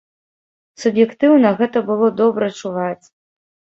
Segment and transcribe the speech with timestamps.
[0.83, 3.05] Суб'ектыўна, гэта было добра чуваць.